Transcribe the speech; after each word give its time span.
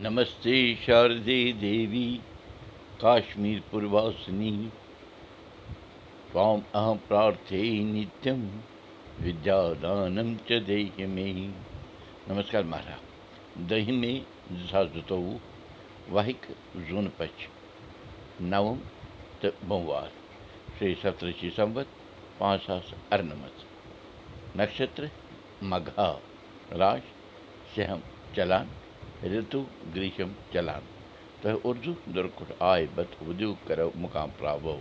नमस्ते 0.00 0.74
शारदे 0.74 1.52
देवी 1.52 2.20
काश्मीरपुरवासिनी 3.00 4.50
त्वाम् 6.32 6.60
अहं 6.74 6.96
प्रार्थे 6.96 7.62
नित्यं 7.84 8.40
विद्यादानं 9.20 10.34
च 10.34 10.52
देहि 10.52 11.06
मे 11.06 11.32
नमस्कार 12.28 12.64
महाराज। 12.64 13.68
दही 13.68 13.92
में 13.92 14.24
झाजुतो 14.70 15.40
वाहिक 16.10 16.46
जून 16.76 17.08
पच 17.08 17.48
नवम 18.40 18.78
त 19.42 19.46
सोमवार 19.46 20.10
श्री 20.78 20.94
सत्रशी 20.94 21.50
संवत 21.50 21.88
पाँच 22.40 22.60
सात 22.60 23.12
अर्नमत 23.12 23.64
नक्षत्र 24.56 25.10
मघा 25.62 26.10
राज 26.72 27.00
सहम 27.76 28.00
चलान 28.36 28.68
رِتُو 29.22 29.60
گرٛیٖشم 29.94 30.30
چلان 30.52 30.82
تۄہہِ 31.40 31.56
اُردو 31.64 31.92
بت 32.94 33.10
وُدیوٗ 33.26 33.54
کرو 33.66 33.88
مُقام 34.02 34.30
پراوو 34.38 34.76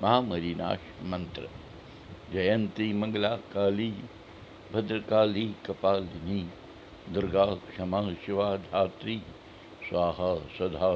مہامری 0.00 0.52
ناش 0.60 0.82
منتر 1.10 1.44
جینتی 2.32 2.92
منگلا 3.00 3.34
کالی 3.52 3.90
بدرکالی 4.72 5.46
کپالنی 5.62 6.42
دُرگا 7.14 7.44
کما 7.76 8.00
شِوا 8.24 8.48
دھتری 8.64 9.18
سوہا 9.88 10.32
سدا 10.56 10.90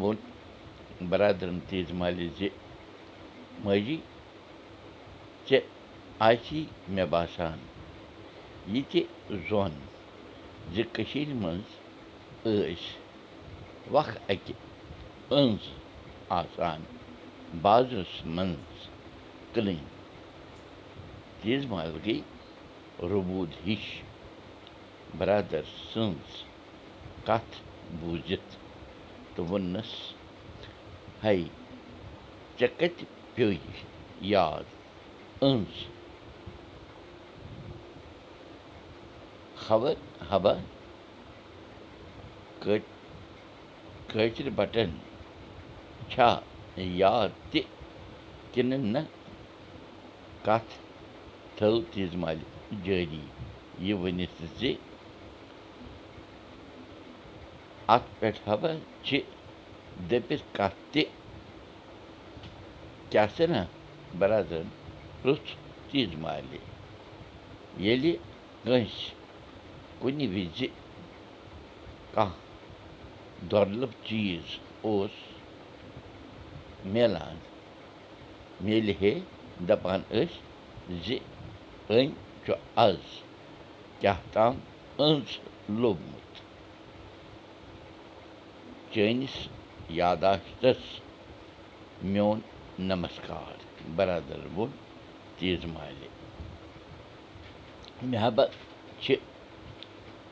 ووٚن 0.00 1.06
بَرادرَن 1.08 1.58
تیز 1.68 1.90
ژےٚ 5.48 5.66
آسی 6.26 6.64
مےٚ 6.94 7.06
باسان۔ 7.10 7.58
یہِ 8.72 8.82
تہِ 8.90 9.00
زوٚن 9.48 9.72
زِ 10.74 10.82
کٔشیٖرِ 10.92 11.32
منٛز 11.42 11.68
ٲسۍ 12.44 12.82
وق 13.94 14.08
اَکہِ 14.28 14.54
أنٛز 15.30 15.64
آسان۔ 16.40 16.80
بازرَس 17.62 18.14
منٛز 18.36 18.88
کٕنٕنۍ 19.52 19.78
تیز 21.42 21.66
مال 21.70 21.90
گٔے 22.06 22.18
رُبوٗد 23.10 23.50
ہِش۔ 23.66 23.84
بَرادَر 25.18 25.64
سٕنٛز 25.92 26.30
کَتھ 27.26 27.54
بوٗزِتھ 28.00 28.50
تہٕ 29.34 29.44
ووٚننَس 29.48 29.90
ہے 31.24 31.36
ژےٚ 32.58 32.74
کَتہِ 32.78 33.04
پیٚوے 33.34 33.56
یاد۔ 34.34 34.66
أنٛز 35.42 35.97
خبر 39.68 39.94
حبا 40.30 40.52
کٲشِر 44.08 44.48
بَٹن 44.56 44.90
چھا 46.10 46.28
یاد 47.02 47.30
تہِ 47.50 47.60
کِنہٕ 48.52 48.84
نہ 48.92 49.02
کَتھ 50.44 50.72
تھٲو 51.56 51.80
تیٖژ 51.90 52.14
مالہِ 52.22 52.44
جٲری 52.84 53.24
یہِ 53.84 53.94
ؤنِتھ 54.02 54.42
زِ 54.58 54.72
اَتھ 57.94 58.08
پٮ۪ٹھ 58.18 58.40
ہبا 58.48 58.70
چھِ 59.04 59.20
دٔپِتھ 60.10 60.44
کَتھ 60.56 60.78
تہِ 60.92 61.02
کیٛاہ 63.10 63.28
سا 63.36 63.62
بَرادرَن 64.18 64.68
پرٛژھ 65.22 65.50
تیٖژ 65.90 66.14
مالہِ 66.24 66.58
ییٚلہِ 67.84 68.12
کٲنٛسہِ 68.64 69.17
کُنہِ 70.00 70.26
وِزِ 70.34 70.66
کانٛہہ 72.14 73.46
دۄرلُب 73.50 73.92
چیٖز 74.06 74.46
اوس 74.86 75.16
میلان 76.92 77.36
میلہِ 78.64 78.94
ہے 79.00 79.12
دَپان 79.68 80.00
ٲسۍ 80.10 80.98
زِ 81.04 81.16
أنۍ 81.90 82.08
چھُ 82.44 82.52
آز 82.84 83.02
کیٛاہ 84.00 84.20
تام 84.32 84.54
أنٛز 85.04 85.30
لوٚبمُت 85.80 86.32
چٲنِس 88.92 89.36
یاداشتَس 90.00 90.82
میون 92.12 92.40
نمسکار 92.88 93.56
بَرادَر 93.96 94.46
ووٚن 94.56 94.70
تیز 95.38 95.64
مالہِ 95.74 96.08
مےٚ 98.02 98.20
ہبا 98.26 98.44
چھِ 99.02 99.14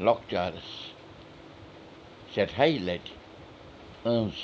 لۄکچارَس 0.00 0.70
سٮ۪ٹھاے 2.34 2.78
لَٹہِ 2.86 3.14
أنٛز 4.08 4.36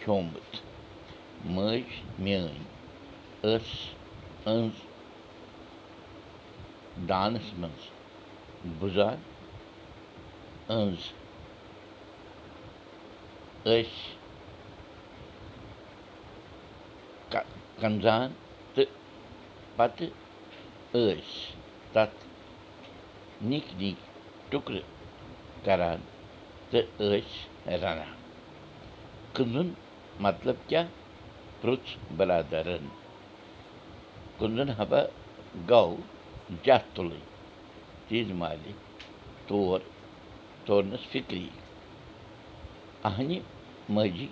کھیوٚمُت 0.00 0.56
مٲج 1.54 1.88
میٛٲنۍ 2.18 2.64
ٲس 3.42 3.68
أنٛز 4.46 4.74
دانَس 7.08 7.52
منٛز 7.58 7.84
بُزان 8.80 9.18
أنٛز 10.76 11.02
ٲسۍ 13.64 14.14
کَنزان 17.80 18.32
تہٕ 18.74 18.90
پَتہٕ 19.76 20.10
ٲسۍ 20.92 21.52
تَتھ 21.92 22.24
نِکۍ 23.50 23.74
نِکۍ 23.80 24.05
ٹُکرٕ 24.50 24.82
کَران 25.64 26.00
تہٕ 26.70 26.86
ٲسۍ 26.98 27.76
رَنان 27.82 28.14
کٕنُن 29.34 29.68
مطلب 30.26 30.56
کیٛاہ 30.68 30.88
پرٛژھ 31.60 31.90
بَرادَرَن 32.16 32.86
کٕنُن 34.38 34.70
گوٚو 35.70 35.96
جَتھ 36.64 36.88
تُلٕنۍ 36.94 37.24
تیٖژ 38.08 38.30
مالہِ 38.40 38.72
تور 39.46 39.80
تورنَس 40.66 41.02
فِکری 41.12 41.48
اَہنہِ 43.08 43.38
ماجی 43.94 44.28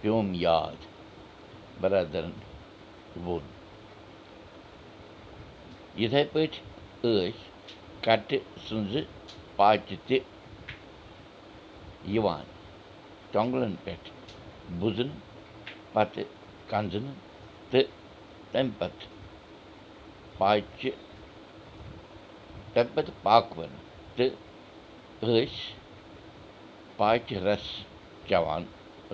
پیوٚم 0.00 0.32
یاد 0.46 0.78
بَرادَرَن 1.80 2.36
ووٚن 3.24 3.46
یِتھَے 6.00 6.24
پٲٹھۍ 6.32 6.60
ٲسۍ 7.02 7.49
کَٹہٕ 8.04 8.44
سٕنٛزٕ 8.66 9.04
پاچہِ 9.56 9.96
تہِ 10.06 10.18
یِوان 12.14 12.44
ٹۄنٛگلَن 13.32 13.74
پٮ۪ٹھ 13.84 14.08
بُزنہٕ 14.80 15.20
پَتہٕ 15.92 16.24
کَنزنہٕ 16.70 17.16
تہٕ 17.70 17.88
تَمہِ 18.52 18.72
پَتہٕ 18.78 19.08
پاچہِ 20.38 20.90
تَمہِ 22.72 22.94
پَتہٕ 22.94 23.16
پاکوَنہٕ 23.22 23.82
تہٕ 24.16 24.34
ٲسۍ 25.22 25.58
پاچہِ 26.96 27.36
رَس 27.46 27.66
چٮ۪وان 28.28 28.62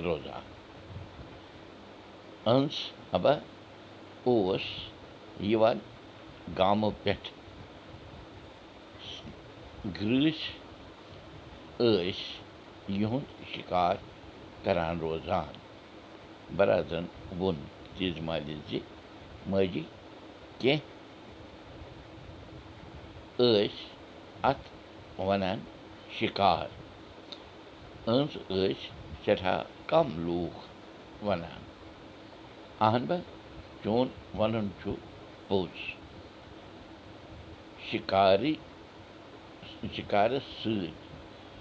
روزان 0.05 0.45
أنٛز 2.51 2.77
ہبا 3.15 3.33
اوس 4.25 4.67
یِوان 5.51 5.79
گامو 6.59 6.91
پٮ۪ٹھ 7.03 7.29
گرٛٲسۍ 9.95 10.53
ٲسۍ 11.79 12.13
یِہُنٛد 12.89 13.29
شِکار 13.55 13.95
کَران 14.65 14.99
روزان۔ 14.99 15.53
بَرادرَن 16.57 17.07
ووٚن 17.39 17.57
تیز 17.97 18.19
مالہِ 18.19 18.57
زِ 18.69 18.79
ماجی 19.47 19.83
کینٛہہ 20.59 20.85
ٲسۍ 23.39 23.77
اَتھ 24.43 24.67
وَنان 25.21 25.59
شِکار۔ 26.19 26.67
أنٛز 28.07 28.33
ٲسۍ 28.49 28.75
سٮ۪ٹھاہ 29.25 29.63
کَم 29.87 30.07
لوٗکھ 30.27 30.61
وَنان۔ 31.25 31.63
اَہن 32.81 33.05
با 33.07 33.17
چون 33.83 34.09
وَنُن 34.39 34.69
چھُ 34.83 34.91
پوٚز۔ 35.49 35.79
شِکاری 37.91 38.55
شِکارَس 39.95 40.43
سۭتۍ 40.63 40.91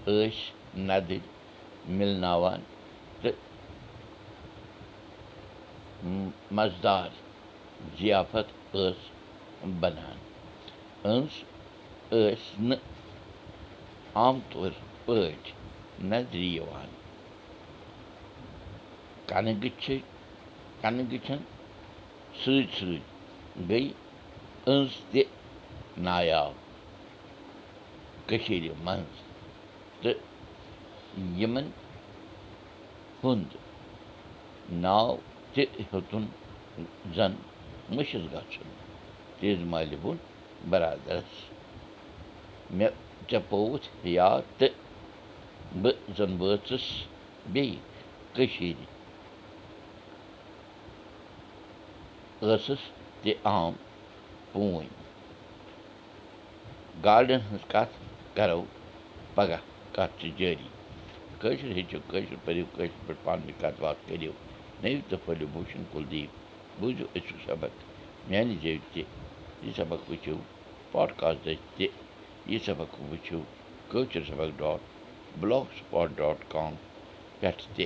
ٲسۍ 0.06 0.80
نَدٕرۍ 0.88 1.20
مِلناوان 1.98 2.62
تہٕ 3.22 3.36
مَزٕدار 6.58 7.10
ضِیافت 8.00 8.48
ٲس 8.74 9.00
بَنان 9.80 10.18
أنٛز 11.10 11.34
ٲسۍ 12.12 12.62
نہٕ 12.68 12.82
عام 14.16 14.40
طور 14.52 14.72
پٲٹھۍ 15.06 15.54
نظرِ 16.12 16.36
یِوان 16.56 16.90
کَنہٕ 19.30 19.56
گٔچھِ 19.64 19.98
کَنہٕ 20.82 21.06
گٔچھَن 21.12 21.42
سۭتۍ 22.44 22.72
سۭتۍ 22.78 23.02
گٔے 23.70 23.82
أنٛز 24.72 24.92
تہِ 25.12 25.24
نایاب 26.08 26.54
کٔشیٖرِ 28.28 28.70
منٛز 28.86 29.16
تہٕ 30.02 30.20
یِمَن 31.40 31.68
ہُنٛد 33.24 33.52
ناو 34.84 35.16
تہِ 35.54 35.64
ہیوٚتُن 35.80 36.26
زَن 37.16 37.34
مٔشِد 37.96 38.24
گژھُن 38.34 38.70
تیز 39.40 39.60
مالہِ 39.72 39.98
ہُنٛد 40.04 40.24
بَرادَرَس 40.70 41.34
مےٚ 42.78 42.94
ژےٚ 43.30 43.44
پوٚوُتھ 43.50 43.88
یاد 44.18 44.42
تہٕ 44.60 44.74
بہٕ 45.82 45.98
زَن 46.18 46.32
وٲژٕس 46.42 46.86
بیٚیہِ 47.54 47.80
کٔشیٖرِ 48.36 48.84
ٲسٕس 52.42 52.82
تہِ 53.22 53.34
عام 53.50 53.74
پوٗنۍ 54.52 54.90
گاڑٮ۪ن 57.04 57.40
ہٕنٛز 57.48 57.64
کَتھ 57.72 57.94
کَرو 58.38 58.62
پَگاہ 59.36 59.62
کَتھ 59.96 60.14
چھِ 60.20 60.30
جٲری 60.38 60.68
کٲشُر 61.42 61.72
ہیٚچھِو 61.78 62.00
کٲشُر 62.12 62.36
پٔرِو 62.46 62.66
کٲشِر 62.76 63.00
پٲٹھۍ 63.06 63.24
پانہٕ 63.24 63.44
ؤنۍ 63.46 63.60
کَتھ 63.62 63.80
باتھ 63.84 64.00
کٔرِو 64.08 64.32
نٔوِو 64.82 65.02
تہٕ 65.10 65.22
پھٲلِو 65.26 65.48
بوٗشَن 65.54 65.84
کُلدیٖپ 65.92 66.32
بوٗزِو 66.80 67.06
أزیُک 67.16 67.40
سبق 67.48 67.74
میٛانہِ 68.30 68.56
زیٚوِ 68.62 68.80
تہِ 68.94 69.02
یہِ 69.64 69.72
سبق 69.80 70.02
وٕچھِو 70.10 70.36
پاڈکاسٹ 70.92 71.40
دٔسۍ 71.46 71.64
تہِ 71.78 71.88
یہِ 72.52 72.60
سبق 72.68 72.92
وٕچھِو 73.10 73.40
کٲشِر 73.92 74.24
سبق 74.32 74.50
dot 74.60 74.82
block 75.40 75.68
spot 75.78 76.10
dot 76.20 76.40
com 76.54 76.74
پٮ۪ٹھ 77.40 77.64
تہِ 77.76 77.86